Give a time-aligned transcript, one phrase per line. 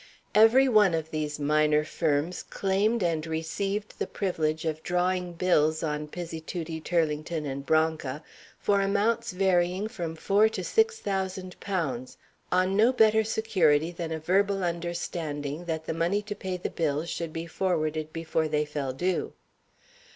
[0.33, 6.07] Every one of these minor firms claimed and received the privilege of drawing bills on
[6.07, 8.23] Pizzituti, Turlington & Branca
[8.57, 12.17] for amounts varying from four to six thousand pounds
[12.51, 17.07] on no better security than a verbal understanding that the money to pay the bills
[17.07, 19.33] should be forwarded before they fell due.